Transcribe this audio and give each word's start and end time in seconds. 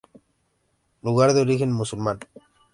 Lugar 1.03 1.33
de 1.35 1.41
origen 1.41 1.71
musulmán. 1.71 2.17